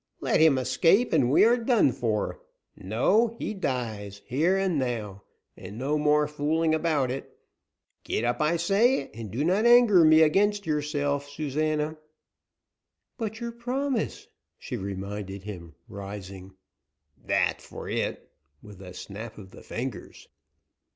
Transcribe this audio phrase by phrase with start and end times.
[0.19, 2.41] Let him escape, and we are done for.
[2.75, 5.21] No, he dies, here and now,
[5.55, 7.37] and no more fooling about it.
[8.03, 11.99] Get up, I say, and do not anger me against yourself, Susana!"
[13.19, 14.27] "But your promise,"
[14.57, 15.43] she reminded,
[15.87, 16.55] rising.
[17.23, 18.27] "That for it,"
[18.63, 20.27] with a snap of the fingers.